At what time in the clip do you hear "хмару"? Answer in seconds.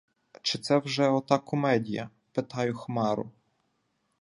2.75-3.31